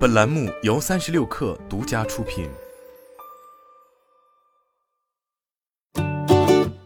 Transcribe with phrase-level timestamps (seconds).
[0.00, 2.48] 本栏目由三十六氪独家出品。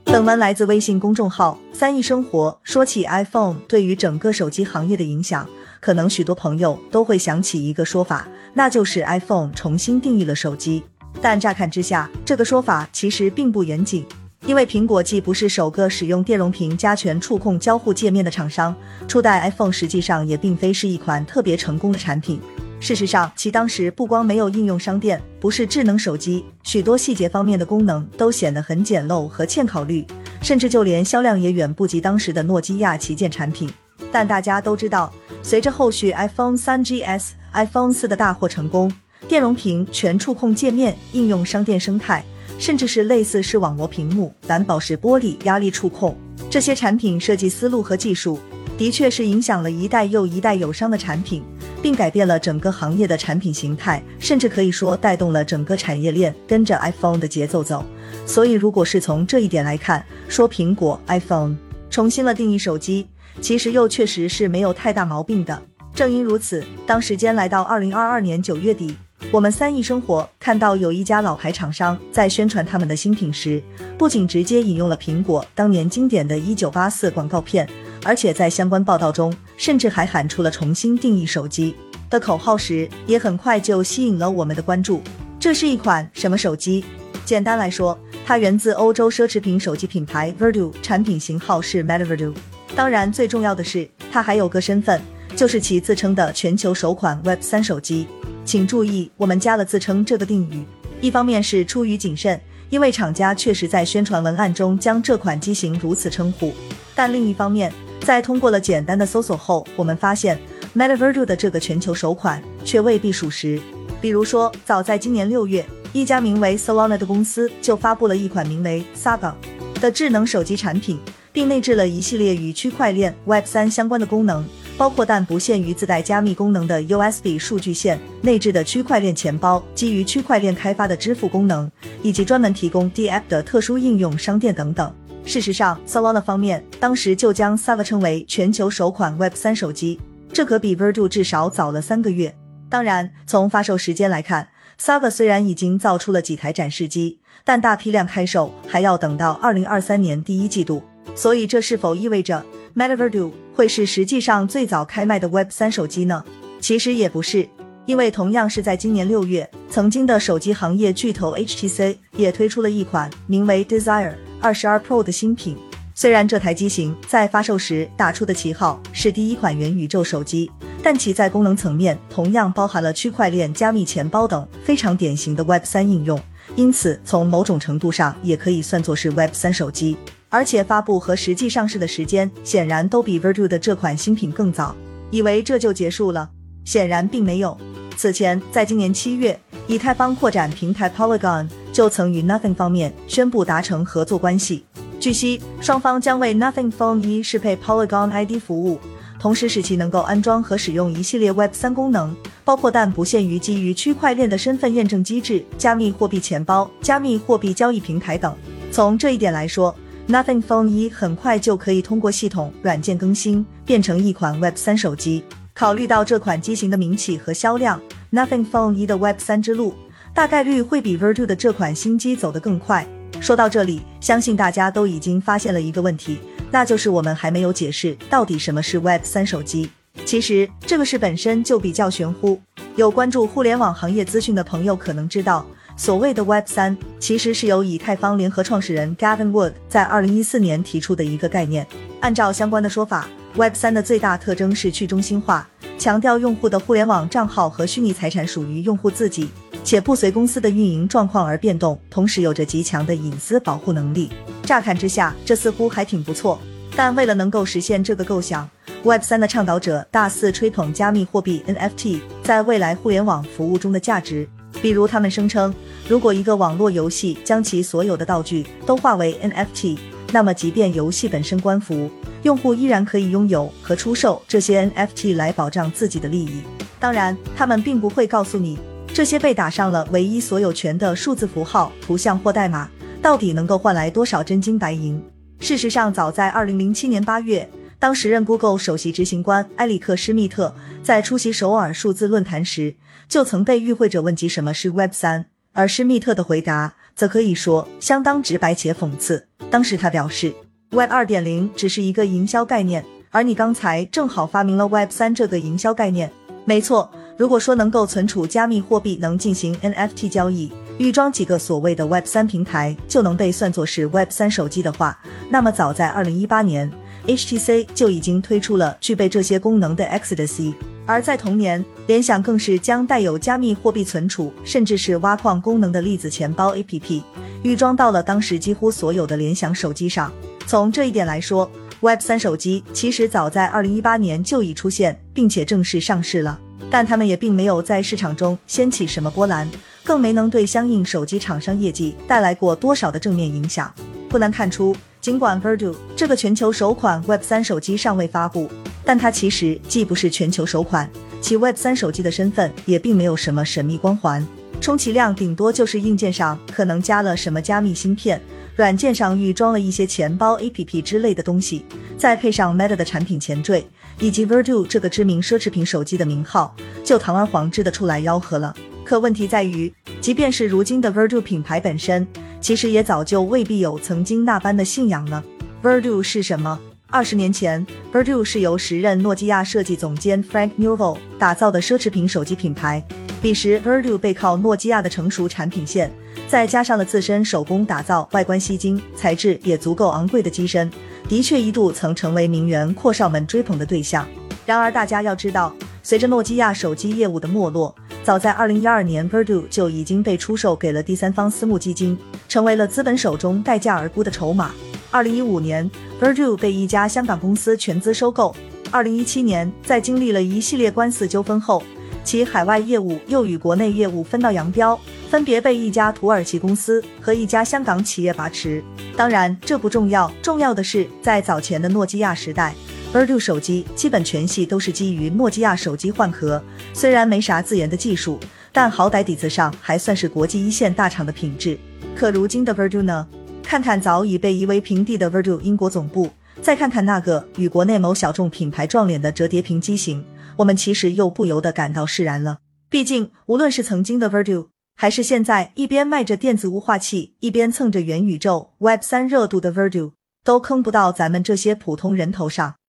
[0.06, 2.58] 本文来自微信公众号“三亿生活”。
[2.64, 5.48] 说起 iPhone 对于整个手机行业的影响，
[5.78, 10.82] 可能许多朋友都会想起一个说法，那就是 iPhone 重新定义了手机。
[11.22, 14.04] 但乍看之下，这个说法其实并不严谨。
[14.44, 18.74] 因为苹果既不是首个使用电容屏加全触控交互界面的厂商，
[19.06, 22.40] 初代 iPhone 实际上也并非是一款特别成功的产品。
[22.84, 30.06] 事实上，其当时不光没有应用商店，不是智能手机，许多细节方面的功能都显得很简陋和欠考虑，
[30.42, 33.72] 甚至就连销量也远不及当时的诺基亚旗舰产品。
[34.12, 35.10] 但大家都知道，
[35.42, 38.92] 随着后续 iPhone 3GS、iPhone 4的大获成功，
[39.26, 42.22] 电容屏、全触控界面、应用商店生态。
[42.58, 46.14] 甚至是类似视网膜屏幕、蓝宝石玻璃、压力触控
[46.48, 48.38] 这些产品设计思路和技术，
[48.76, 51.42] 的确是影响了一代又一代友商的产品，
[51.84, 57.84] 并改变了整个行业的产品形态，甚至可以说带动了整个产业链跟着 iPhone 的节奏走。
[58.24, 61.54] 所以，如果是从这一点来看，说苹果 iPhone
[61.90, 63.06] 重新了定义手机，
[63.42, 65.60] 其实又确实是没有太大毛病的。
[65.94, 68.96] 正因如此，当时间来到二零二二年九月底。
[69.30, 73.62] 我们三亿生活看到有一家老牌厂商在宣传他们的新品时，
[73.98, 77.68] 不仅直接引用了苹果当年经典的一九八四广告片，
[78.04, 81.74] 而且在相关报道中，甚至还喊出了重新定义手机
[82.10, 85.02] 的口号时，也很快就吸引了我们的关注。
[85.40, 86.84] 这是一款什么手机？
[87.24, 92.34] 简单来说，它源自欧洲奢侈品手机品牌 Verdu，产品型号是 Meta Verdu。
[92.76, 95.00] 当然，最重要的是，它还有个身份，
[95.34, 98.06] 就是其自称的全球首款 Web 三手机。
[98.44, 100.64] 请注意，我们加了“自称”这个定语，
[101.00, 102.38] 一方面是出于谨慎，
[102.68, 106.50] 因为厂家确实在宣传文案中将这款机型如此称呼；
[106.94, 107.72] 但另一方面，
[108.04, 110.38] 在通过了简单的搜索后，我们发现
[110.76, 113.58] Meta Verdu 的这个全球首款却未必属实。
[114.00, 119.32] 比如说，早在今年六月，一家名为 Solana 的公司就发布了一款名为 Saga
[119.80, 121.00] 的智能手机产品，
[121.32, 124.44] 并内置了一系列与区块链 Web 三相关的功能。
[124.76, 131.70] 包括但不限于自带加密功能的 USB 数据线、内置的区块链钱包、基于区块链开发的支付功能，
[132.02, 134.92] 以及专门提供 DApp 的特殊应用商店等等。
[135.26, 139.98] 事实上，Solana 方面当时就将 Sava 称为全球首款 Web 三手机，
[140.32, 142.34] 这可比 Verdu 至少早了三个月。
[142.68, 144.48] 当然，从发售时间来看
[144.78, 150.82] ，Sava 虽然已经造出了几台展示机，但大批量开售还要等到二零二三年第一季度。
[151.14, 152.44] 所以，这是否意味着
[152.76, 156.22] ？Meta Verdu 会是实际上最早开卖的 Web 三手机呢？
[156.60, 157.48] 其实也不是，
[157.86, 165.56] 因为同样是在今年六月，曾经的手机行业巨头 HTC 也推出了一款名为 Desire 二十二 Pro 的新品。
[165.94, 170.50] 虽然这台机型在发售时打出的旗号是第一款元宇宙手机，
[170.82, 176.20] 但其在功能层面同样包含了区块链、加密钱包等非常典型的 Web 三应用，
[176.56, 179.96] 因此从某种程度上也可以算作是 Web 三手机。
[180.28, 184.76] 而且发布和实际上市的时间显然都比 Verdu 的这款新品更早，
[185.10, 186.28] 以为这就结束了，
[186.66, 187.56] 显然并没有。
[187.96, 194.64] 此前，在今年七月，以太坊扩展平台 Polygon 就曾与 Nothing 方面宣布达成合作关系。
[195.00, 198.78] 据悉，双方将为 Nothing Phone 一适配 Polygon ID 服务，
[199.18, 202.14] 同时使其能够安装和使用一系列 Web 三功能，
[202.44, 208.32] 包括但不限于基于区块链的身份验证机制、加密货币钱包、加密货币交易平台等。
[208.70, 209.74] 从这一点来说
[210.08, 215.24] ，Nothing Phone 一很快就可以通过系统软件更新变成一款 Web 三手机。
[215.52, 217.80] 考虑到这款机型的名气和销量
[218.12, 219.74] ，Nothing Phone 一的 Web 三之路
[220.14, 222.86] 大概率会比 Vertu 的这款新机走得更快。
[223.20, 226.18] 说到这里，相信大家都已经发现了一个问题，
[226.52, 229.68] 那就是我们还没有解释到底什么是 Web 三手机。
[230.04, 232.40] 其实这个事本身就比较玄乎，
[232.76, 235.44] 有关注互联网行业资讯的朋友可能知道。
[235.76, 241.66] 所谓的 Web 三，其实是由以太坊联合创始人 Gavin Wood 在二零一四年提出的一个概念。
[241.98, 249.30] 按照相关的说法，Web 三的最大特征是去中心化，强调用户的互联网账号和虚拟财产属于用户自己，
[249.64, 254.10] 且不随公司的运营状况而变动，同时有着极强的隐私保护能力。
[254.42, 256.38] 乍看之下，这似乎还挺不错。
[256.76, 258.48] 但为了能够实现这个构想
[258.82, 264.28] ，Web 三的倡导者大肆吹捧加密货币 NFT 在未来互联网服务中的价值。
[264.60, 265.54] 比如，他们声称，
[265.88, 269.78] 如果一个网络游戏将其所有的道具都化为 NFT，
[270.12, 271.90] 那么即便游戏本身关服，
[272.22, 276.42] 用户依然可以拥有和出售这些 NFT 来保障自己的利益。
[276.78, 278.58] 当然，他们并不会告诉你，
[278.94, 282.70] 这些被打上了唯一所有权的数字符号、图像或代码，
[283.02, 285.02] 到底能够换来多少真金白银。
[285.40, 287.50] 事实上，早在2007年8月。
[287.80, 292.76] 当时任 Google 首席执行官埃里克·施密特在出席首尔数字论坛时，
[293.08, 299.26] 就曾被与会者问及什么是 Web 三，而施密特的回答则可以说相当直白且讽刺。
[299.50, 300.32] 当时他表示
[300.70, 306.12] ，Web 二点零只是一个营销概念，而你刚才正好发明了 Web 三这个营销概念。
[306.44, 310.52] 没错，如果说能够存储加密货币，能进行 NFT 交易。
[310.78, 314.98] 预装几个所谓的 Web 三平台就能被算作是 Web 三手机的话，
[315.30, 316.68] 那么早在二零一八年
[317.06, 320.52] ，HTC 就已经推出了具备这些功能的 Ecstasy。
[320.86, 327.02] 而在同年，联想更是将带有加密货币存储甚至是挖矿功能的粒子钱包 APP
[327.42, 330.12] 预装到了当时几乎所有的联想手机上。
[330.46, 331.48] 从这一点来说
[331.80, 336.38] ，Web 三手机其实早在二零一八年就已出现，并且正式上市了，
[336.70, 339.48] 但他们也并没有在市场中掀起什么波澜。
[339.84, 343.70] 更没能对相应手机厂商业绩带来过多少的正面影响。
[344.08, 348.50] 不难看出，尽管 Verdu 这个全球首款 Web 三手机尚未发布，
[348.82, 350.88] 但它其实既不是全球首款，
[351.20, 354.26] 其 Web 三手机的身份也并没有什么神秘光环，
[354.58, 358.18] 充其量顶多就是硬件上可能加了什么加密芯片，
[358.56, 361.66] 软件上预装了一些钱包 APP 之类的东西，
[361.98, 363.66] 再配上 Meta 的产品前缀
[363.98, 366.54] 以及 Verdu 这个知名奢侈品手机的名号，
[366.84, 368.54] 就堂而皇之的出来吆喝了。
[368.84, 372.06] 可问题在于，即便是如今的 Verdu 品牌本身，
[372.40, 375.24] 其实也早就未必有曾经那般的信仰了。
[375.62, 376.58] Verdu 是什么？
[376.90, 382.84] 二十年前，Verdu 是由时任诺基亚设计总监 Frank n e w v l 打造的奢侈品手机品牌。
[383.20, 385.90] 彼时，Verdu 背靠诺基亚的成熟产品线，
[386.28, 390.70] 再加上了自身手工打造、外观吸睛、材质也足够昂贵的机身，
[391.08, 394.06] 的确一度曾成为名媛阔少们追捧的对象。
[394.44, 401.96] 然而，大家要知道，随着诺基亚手机业务的没落，早在二零一二年，Verdu 就已经被出售给了第三方私募基金，
[402.28, 404.50] 成为了资本手中待价而沽的筹码。
[404.90, 405.70] 二零一五年
[406.00, 408.34] ，Verdu 被一家香港公司全资收购。
[408.70, 411.62] 二零一七年，在经历了一系列官司纠纷后，
[412.02, 414.78] 其海外业务又与国内业务分道扬镳，
[415.14, 418.60] 分别被一家土耳其公司和一家香港企业把持。
[418.96, 422.52] 当然，这不重要，重要的是在早前的诺基亚时代。
[422.92, 428.18] Verdu 手机基本全系都是基于诺基亚手机换壳，虽然没啥自研的技术，
[428.50, 431.56] 但好歹底子上还算是国际一线大厂的品质。
[431.94, 433.06] 可如今的 Verdu 呢？
[433.40, 436.10] 看看早已被夷为平地的 Verdu 英国总部，
[436.42, 440.04] 再看看那个与国内某小众品牌撞脸的折叠屏机型，
[440.38, 442.38] 我们其实又不由得感到释然了。
[442.68, 449.92] 毕竟，无论是曾经的 Verdu，还是现在一边卖着电子雾化器，一边蹭着元宇宙 Web 三热度的 Verdu，
[450.24, 452.56] 都坑不到咱们这些普通人头上。